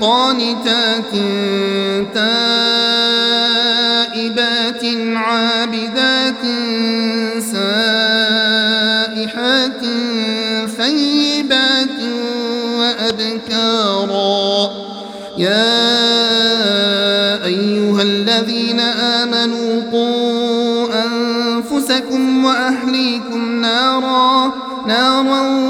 قانتات 0.00 1.12
تائبات 2.14 2.44
عابدات 5.16 6.44
سائحات 7.52 8.60
ثيبات 10.76 11.98
وأبكارا. 12.78 14.50
يا 15.38 15.90
أيها 17.44 18.02
الذين 18.02 18.80
آمنوا 18.80 19.82
قوا 19.92 20.88
أنفسكم 21.04 22.44
وأهليكم 22.44 23.60
نارا 23.60 24.52
نارا 24.86 25.69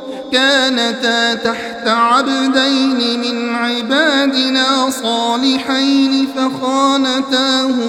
كانتا 0.31 1.33
تحت 1.33 1.87
عبدين 1.87 3.19
من 3.19 3.55
عبادنا 3.55 4.89
صالحين 4.89 6.27
فخانتاهما 6.35 7.81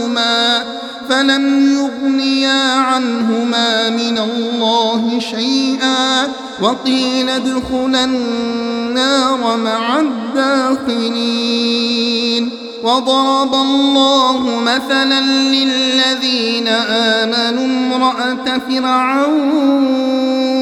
فلم 1.09 1.73
يغنيا 1.73 2.73
عنهما 2.73 3.91
من 3.91 4.19
الله 4.19 5.21
شيئا 5.21 6.29
وقيل 6.63 7.29
ادخلا 7.29 8.05
النار 8.05 9.57
مع 9.57 10.01
الداخلين 10.01 11.63
وضرب 12.85 13.55
الله 13.55 14.61
مثلا 14.61 15.21
للذين 15.21 16.69
آمنوا 16.89 17.65
امرأة 17.65 18.59
فرعون 18.69 20.62